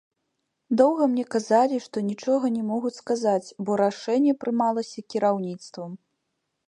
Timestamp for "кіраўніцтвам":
5.17-5.91